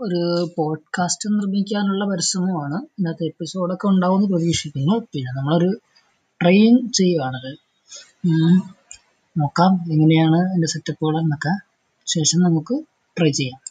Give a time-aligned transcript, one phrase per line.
[0.00, 2.78] ഒരു പോഡ്കാസ്റ്റ് നിർമ്മിക്കാനുള്ള പരിശ്രമമാണ്.
[2.98, 4.94] ഇന്നത്തെ എപ്പിസോഡൊക്കെ ഉണ്ടാവുമെന്ന് പ്രതീക്ഷിക്കുന്നു.
[5.12, 5.70] പിന്നെ നമ്മളൊരു
[6.40, 7.50] ട്രെയിൻ ചെയ്യുകയാണത്
[9.36, 11.52] നോക്കാം എങ്ങനെയാണ് എന്റെ സെറ്റപ്പുകൾ എന്നൊക്കെ
[12.06, 12.84] ശേഷം നമുക്ക്
[13.16, 13.60] ട്രൈ ചെയ്യാം.